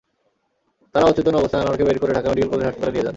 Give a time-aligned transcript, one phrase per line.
[0.95, 3.09] তাঁরা অচেতন অবস্থায় আনোয়ারকে বের করে ঢাকা মেডিকেল কলেজ হাসপাতালে নিয়ে যান।